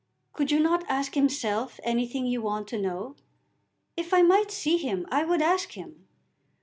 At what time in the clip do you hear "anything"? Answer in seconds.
1.83-2.25